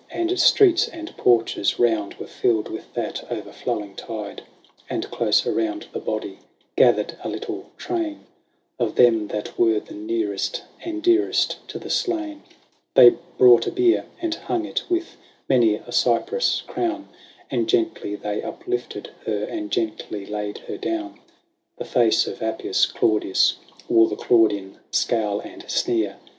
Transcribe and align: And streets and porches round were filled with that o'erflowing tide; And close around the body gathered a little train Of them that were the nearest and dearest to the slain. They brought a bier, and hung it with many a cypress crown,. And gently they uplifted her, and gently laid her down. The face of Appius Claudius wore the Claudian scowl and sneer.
And 0.09 0.39
streets 0.39 0.87
and 0.87 1.15
porches 1.15 1.77
round 1.77 2.15
were 2.15 2.25
filled 2.25 2.69
with 2.69 2.91
that 2.95 3.23
o'erflowing 3.31 3.93
tide; 3.95 4.41
And 4.89 5.07
close 5.11 5.45
around 5.45 5.85
the 5.93 5.99
body 5.99 6.39
gathered 6.75 7.15
a 7.23 7.29
little 7.29 7.69
train 7.77 8.25
Of 8.79 8.95
them 8.95 9.27
that 9.27 9.59
were 9.59 9.79
the 9.79 9.93
nearest 9.93 10.63
and 10.83 11.03
dearest 11.03 11.57
to 11.67 11.77
the 11.77 11.91
slain. 11.91 12.41
They 12.95 13.11
brought 13.37 13.67
a 13.67 13.71
bier, 13.71 14.07
and 14.19 14.33
hung 14.33 14.65
it 14.65 14.81
with 14.89 15.17
many 15.47 15.75
a 15.75 15.91
cypress 15.91 16.63
crown,. 16.65 17.07
And 17.51 17.69
gently 17.69 18.15
they 18.15 18.41
uplifted 18.41 19.11
her, 19.27 19.43
and 19.43 19.69
gently 19.69 20.25
laid 20.25 20.57
her 20.67 20.77
down. 20.79 21.19
The 21.77 21.85
face 21.85 22.25
of 22.25 22.41
Appius 22.41 22.87
Claudius 22.87 23.57
wore 23.87 24.07
the 24.07 24.15
Claudian 24.15 24.79
scowl 24.89 25.41
and 25.41 25.63
sneer. 25.69 26.17